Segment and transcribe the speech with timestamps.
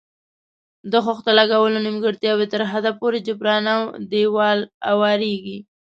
[0.91, 3.81] د خښتو لګولو نیمګړتیاوې تر حده پورې جبران او
[4.11, 4.59] دېوال
[4.91, 5.59] اواریږي.